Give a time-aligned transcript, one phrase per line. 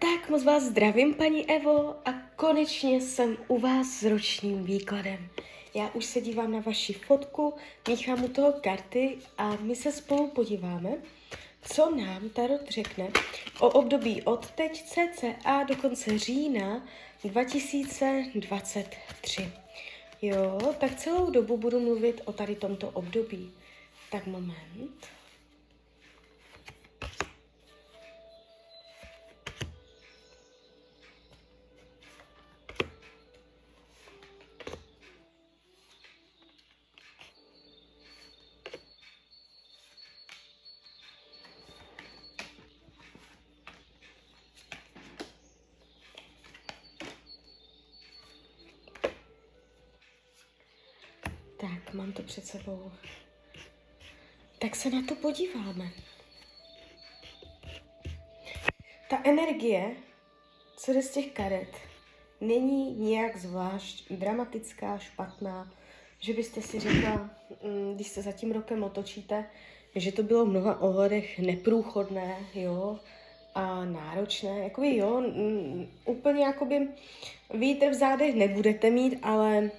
[0.00, 5.28] Tak moc vás zdravím, paní Evo, a konečně jsem u vás s ročním výkladem.
[5.74, 7.54] Já už se dívám na vaši fotku,
[7.88, 10.90] míchám u toho karty a my se spolu podíváme,
[11.62, 13.08] co nám Tarot řekne
[13.60, 16.86] o období od teď cca do konce října
[17.24, 19.52] 2023.
[20.22, 23.52] Jo, tak celou dobu budu mluvit o tady tomto období.
[24.10, 25.17] Tak moment.
[51.92, 52.92] Mám to před sebou.
[54.58, 55.90] Tak se na to podíváme.
[59.10, 59.96] Ta energie,
[60.76, 61.76] co jde z těch karet,
[62.40, 65.72] není nějak zvlášť dramatická, špatná,
[66.20, 67.30] že byste si řekla,
[67.62, 69.50] mm, když se za tím rokem otočíte,
[69.94, 72.98] že to bylo v mnoha ohledech neprůchodné, jo,
[73.54, 74.58] a náročné.
[74.58, 76.88] Jakoby jo, mm, úplně jakoby
[77.54, 79.70] vítr v zádech nebudete mít, ale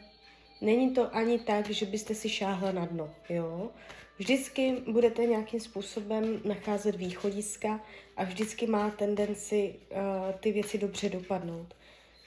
[0.62, 3.70] Není to ani tak, že byste si šáhla na dno, jo.
[4.18, 7.82] Vždycky budete nějakým způsobem nacházet východiska
[8.18, 9.98] a vždycky má tendenci uh,
[10.40, 11.76] ty věci dobře dopadnout.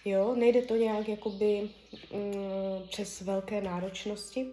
[0.04, 1.68] Jo, nejde to nějak jakoby
[2.10, 4.46] um, přes velké náročnosti.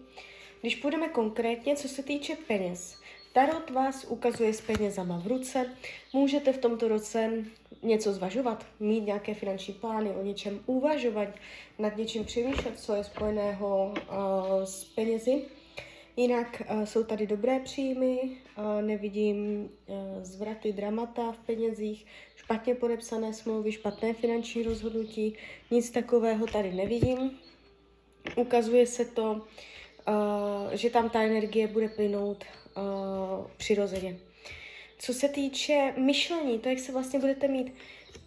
[0.60, 3.00] Když půjdeme konkrétně, co se týče peněz,
[3.32, 5.66] Tarot vás ukazuje s penězama v ruce.
[6.12, 7.44] Můžete v tomto roce
[7.82, 11.28] něco zvažovat, mít nějaké finanční plány, o něčem uvažovat,
[11.78, 15.42] nad něčím přemýšlet, co je spojeného uh, s penězi.
[16.16, 23.32] Jinak uh, jsou tady dobré příjmy, uh, nevidím uh, zvraty, dramata v penězích, špatně podepsané
[23.32, 25.36] smlouvy, špatné finanční rozhodnutí,
[25.70, 27.38] nic takového tady nevidím.
[28.36, 29.46] Ukazuje se to,
[30.08, 32.44] uh, že tam ta energie bude plynout
[32.76, 32.82] uh,
[33.56, 34.18] přirozeně.
[34.98, 37.74] Co se týče myšlení, to, jak se vlastně budete mít,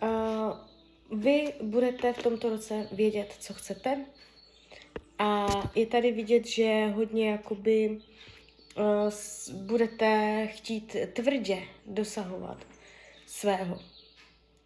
[0.02, 4.06] uh, vy budete v tomto roce vědět, co chcete
[5.20, 8.00] a je tady vidět, že hodně jakoby
[8.78, 12.58] uh, budete chtít tvrdě dosahovat
[13.26, 13.80] svého.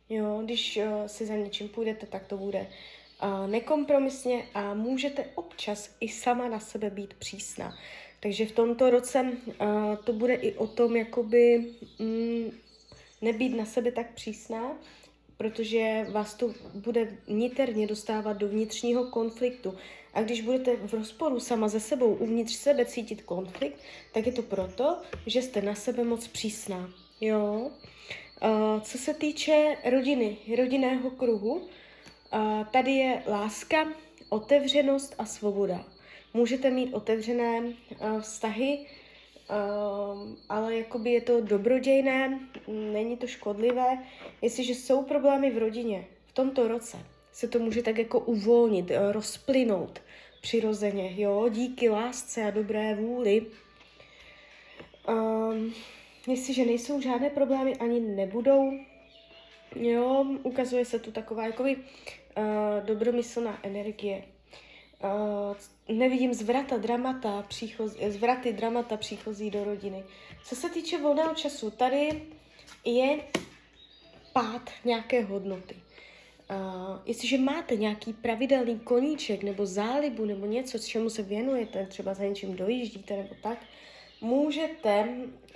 [0.10, 2.68] Jo, když uh, si za něčím půjdete, tak to bude
[3.48, 7.78] nekompromisně a můžete občas i sama na sebe být přísná.
[8.20, 9.32] Takže v tomto roce
[10.04, 11.66] to bude i o tom, jakoby
[12.00, 12.52] mm,
[13.22, 14.78] nebýt na sebe tak přísná,
[15.38, 19.78] protože vás to bude niterně dostávat do vnitřního konfliktu.
[20.14, 23.80] A když budete v rozporu sama ze sebou uvnitř sebe cítit konflikt,
[24.14, 26.90] tak je to proto, že jste na sebe moc přísná.
[27.22, 27.72] Jo?
[28.82, 31.68] Co se týče rodiny, rodinného kruhu,
[32.34, 33.88] uh, tady je láska,
[34.30, 35.86] otevřenost a svoboda.
[36.34, 44.04] Můžete mít otevřené uh, vztahy, uh, ale jakoby je to dobrodějné, není to škodlivé.
[44.42, 46.98] Jestliže jsou problémy v rodině v tomto roce,
[47.32, 50.02] se to může tak jako uvolnit, uh, rozplynout
[50.42, 53.46] přirozeně, jo, díky lásce a dobré vůli.
[55.10, 55.74] Um,
[56.28, 58.72] jestliže nejsou žádné problémy, ani nebudou,
[59.76, 64.24] jo, ukazuje se tu taková jakoby uh, dobromyslná energie.
[65.04, 70.04] Uh, nevidím zvrata, dramata, příchozí, zvraty, dramata příchozí do rodiny.
[70.46, 72.22] Co se týče volného času, tady
[72.86, 73.20] je
[74.34, 75.76] pád nějaké hodnoty.
[76.50, 82.24] Uh, jestliže máte nějaký pravidelný koníček nebo zálibu nebo něco, čemu se věnujete, třeba za
[82.24, 83.58] něčím dojíždíte nebo tak,
[84.22, 85.08] můžete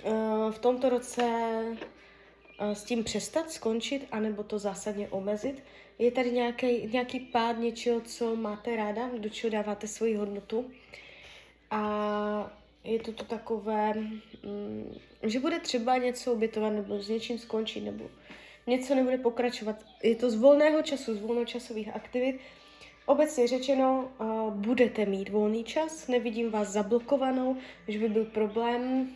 [0.04, 1.22] uh, v tomto roce
[2.60, 5.62] s tím přestat, skončit, anebo to zásadně omezit.
[5.98, 10.70] Je tady nějaký, nějaký pád něčeho, co máte ráda, do čeho dáváte svoji hodnotu.
[11.70, 12.52] A
[12.84, 18.10] je to to takové, mm, že bude třeba něco obětovat nebo s něčím skončit, nebo
[18.66, 19.76] něco nebude pokračovat.
[20.02, 22.40] Je to z volného času, z volnočasových aktivit.
[23.06, 24.10] Obecně řečeno,
[24.50, 27.56] budete mít volný čas, nevidím vás zablokovanou,
[27.88, 29.10] že by byl problém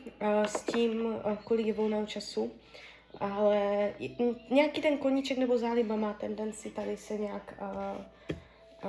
[0.46, 1.14] s tím,
[1.44, 2.52] kolik je volného času,
[3.20, 3.92] ale
[4.50, 8.04] nějaký ten koníček nebo záliba má tendenci tady se nějak uh,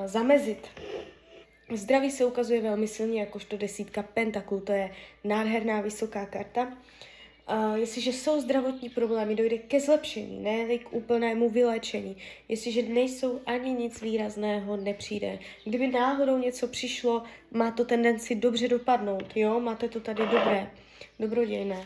[0.02, 0.68] uh, zamezit.
[1.74, 4.92] Zdraví se ukazuje velmi silně, jakožto desítka pentaklů, to je
[5.24, 6.78] nádherná vysoká karta.
[7.50, 12.18] Uh, jestliže jsou zdravotní problémy, dojde ke zlepšení, ne k úplnému vyléčení.
[12.50, 15.40] Jestliže nejsou ani nic výrazného, nepřijde.
[15.66, 20.72] Kdyby náhodou něco přišlo, má to tendenci dobře dopadnout, jo, máte to tady dobré,
[21.20, 21.86] dobrodějné.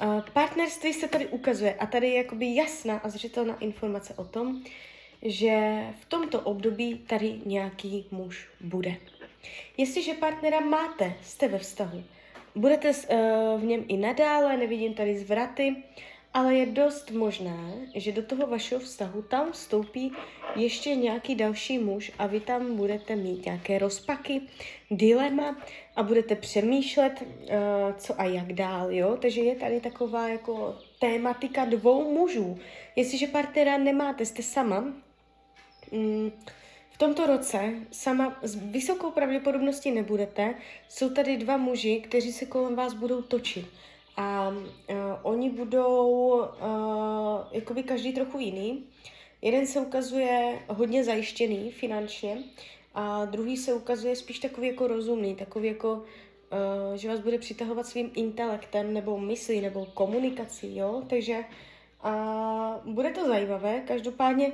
[0.00, 4.62] Uh, partnerství se tady ukazuje a tady je jakoby jasná a zřetelná informace o tom,
[5.22, 8.94] že v tomto období tady nějaký muž bude.
[9.76, 12.04] Jestliže partnera máte, jste ve vztahu,
[12.54, 15.76] budete uh, v něm i nadále, nevidím tady zvraty,
[16.34, 20.12] ale je dost možné, že do toho vašeho vztahu tam vstoupí
[20.56, 24.40] ještě nějaký další muž a vy tam budete mít nějaké rozpaky,
[24.90, 25.56] dilema
[25.96, 27.56] a budete přemýšlet, uh,
[27.96, 29.16] co a jak dál, jo?
[29.22, 32.58] Takže je tady taková jako tématika dvou mužů.
[32.96, 34.80] Jestliže partnera nemáte, jste sama,
[35.92, 36.30] mm,
[36.90, 40.54] v tomto roce sama s vysokou pravděpodobností nebudete.
[40.88, 43.66] Jsou tady dva muži, kteří se kolem vás budou točit.
[44.16, 46.46] A uh, oni budou uh,
[47.52, 48.84] jakoby každý trochu jiný.
[49.42, 52.38] Jeden se ukazuje hodně zajištěný finančně
[52.94, 57.86] a druhý se ukazuje spíš takový jako rozumný, takový jako, uh, že vás bude přitahovat
[57.86, 61.02] svým intelektem nebo myslí nebo komunikací, jo?
[61.08, 61.44] Takže
[62.04, 63.80] uh, bude to zajímavé.
[63.80, 64.52] Každopádně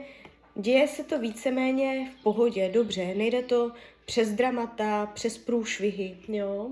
[0.55, 3.73] děje se to víceméně v pohodě, dobře, nejde to
[4.05, 6.71] přes dramata, přes průšvihy, jo?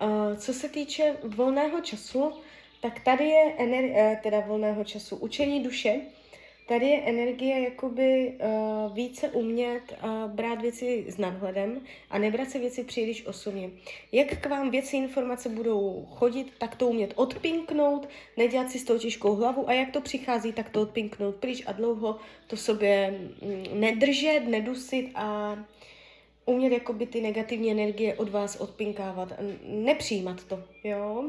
[0.00, 2.32] Uh, co se týče volného času,
[2.82, 6.00] tak tady je ener- uh, teda volného času učení duše,
[6.68, 11.80] tady je energie jakoby uh, více umět uh, brát věci s nadhledem
[12.10, 13.70] a nebrat se věci příliš osobně.
[14.12, 18.98] Jak k vám věci, informace budou chodit, tak to umět odpinknout, nedělat si s tou
[18.98, 23.10] těžkou hlavu a jak to přichází, tak to odpinknout pryč a dlouho to sobě
[23.42, 25.56] mm, nedržet, nedusit a
[26.44, 29.32] umět jakoby ty negativní energie od vás odpinkávat,
[29.64, 31.24] nepřijímat to, jo.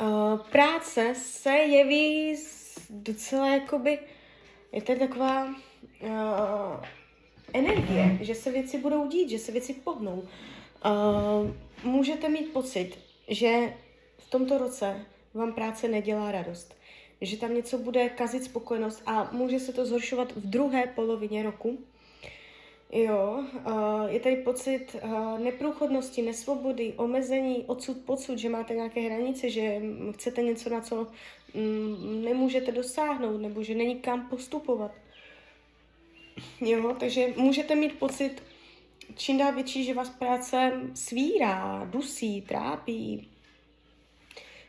[0.00, 2.36] Uh, práce se jeví
[2.90, 3.98] docela jakoby,
[4.72, 6.84] je to taková uh,
[7.52, 10.28] energie, že se věci budou dít, že se věci pohnou.
[10.84, 11.50] Uh,
[11.84, 12.98] můžete mít pocit,
[13.28, 13.74] že
[14.18, 16.74] v tomto roce vám práce nedělá radost,
[17.20, 21.78] že tam něco bude kazit spokojenost a může se to zhoršovat v druhé polovině roku,
[22.92, 23.44] Jo,
[24.08, 24.96] je tady pocit
[25.38, 29.82] neprůchodnosti, nesvobody, omezení, odsud, pocud, že máte nějaké hranice, že
[30.14, 31.06] chcete něco, na co
[31.54, 34.92] mm, nemůžete dosáhnout, nebo že není kam postupovat.
[36.60, 38.42] Jo, takže můžete mít pocit
[39.16, 43.28] čím dál větší, že vás práce svírá, dusí, trápí.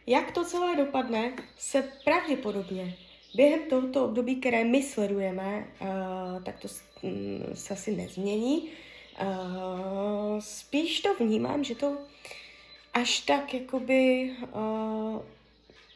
[0.08, 2.98] Jak to celé dopadne, se pravděpodobně
[3.36, 6.68] během tohoto období, které my sledujeme, uh, tak to
[7.54, 8.70] se asi nezmění.
[9.22, 11.98] Uh, spíš to vnímám, že to
[12.94, 15.22] až tak jakoby uh,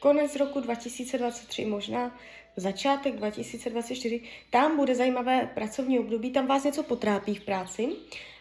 [0.00, 2.18] konec roku 2023 možná,
[2.56, 4.20] začátek 2024,
[4.50, 7.88] tam bude zajímavé pracovní období, tam vás něco potrápí v práci,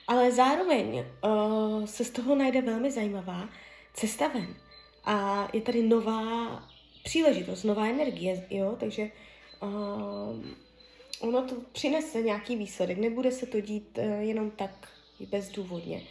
[0.08, 3.50] ale zároveň uh, se z toho najde velmi zajímavá
[3.94, 4.56] cesta ven.
[5.06, 6.64] A je tady nová
[7.04, 9.10] příležitost, nová energie, jo, takže
[9.62, 9.70] uh,
[11.20, 14.88] ono to přinese nějaký výsledek, nebude se to dít uh, jenom tak
[15.20, 16.02] bezdůvodně.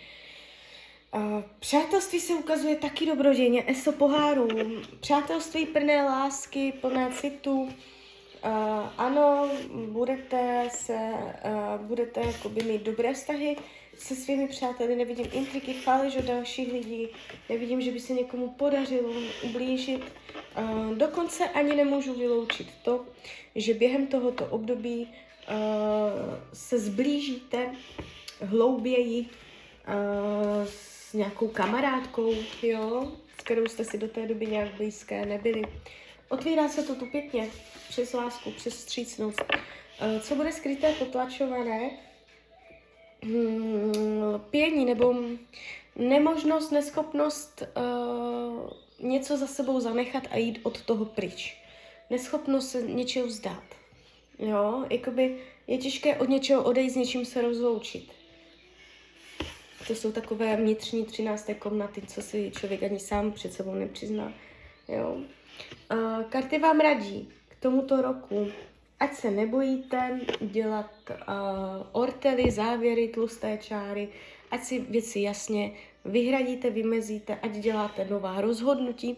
[1.15, 4.49] Uh, přátelství se ukazuje taky dobrodějně, eso poháru,
[5.01, 7.62] přátelství plné lásky, plné citu.
[7.62, 7.71] Uh,
[8.97, 9.51] ano,
[9.89, 11.12] budete se,
[11.79, 12.21] budete
[12.65, 13.57] mít dobré vztahy
[13.99, 17.08] se svými přáteli, nevidím intriky, chváliš od dalších lidí,
[17.49, 19.12] nevidím, že by se někomu podařilo
[19.43, 20.02] ublížit.
[20.94, 23.05] Dokonce ani nemůžu vyloučit to,
[23.55, 25.08] že během tohoto období
[26.52, 27.75] se zblížíte
[28.40, 29.26] hlouběji
[30.64, 35.62] s nějakou kamarádkou, jo, s kterou jste si do té doby nějak blízké nebyli.
[36.28, 37.49] Otvírá se to tu pěkně,
[37.88, 39.42] přes lásku, přes střícnost.
[40.21, 41.90] Co bude skryté, potlačované,
[43.25, 45.14] hmm, pění nebo
[45.97, 48.71] nemožnost, neschopnost uh,
[49.11, 51.57] něco za sebou zanechat a jít od toho pryč.
[52.11, 53.64] Neschopnost se něčeho vzdát.
[54.38, 58.12] Jo, jakoby je těžké od něčeho odejít, s něčím se rozloučit.
[59.87, 64.33] To jsou takové vnitřní třinácté komnaty, co si člověk ani sám před sebou nepřizná.
[64.88, 65.16] Jo.
[65.93, 68.49] Uh, karty vám radí k tomuto roku
[69.01, 71.17] ať se nebojíte dělat uh,
[71.93, 74.09] ortely, závěry, tlusté čáry,
[74.51, 75.73] ať si věci jasně
[76.05, 79.17] vyhradíte, vymezíte, ať děláte nová rozhodnutí.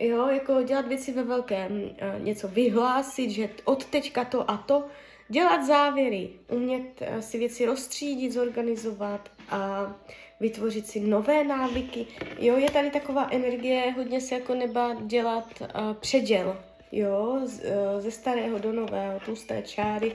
[0.00, 4.84] Jo, jako dělat věci ve velkém, uh, něco vyhlásit, že od teďka to a to,
[5.28, 9.92] dělat závěry, umět uh, si věci rozstřídit, zorganizovat a
[10.40, 12.06] vytvořit si nové návyky.
[12.38, 16.56] Jo, je tady taková energie, hodně se jako neba dělat uh, předěl,
[16.98, 20.12] jo, eh, ze starého do nového, tlusté čáry,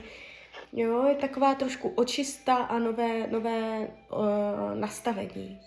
[0.72, 5.60] jo, je taková trošku očista a nové, nové uh, nastavení.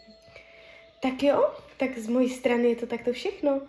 [1.00, 3.62] Tak jo, tak z mojí strany je to takto všechno.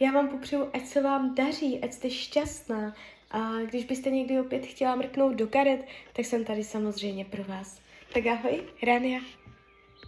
[0.00, 2.94] Já vám popřeju, ať se vám daří, ať jste šťastná.
[3.30, 5.80] A když byste někdy opět chtěla mrknout do karet,
[6.12, 7.80] tak jsem tady samozřejmě pro vás.
[8.12, 9.20] Tak ahoj, Rania.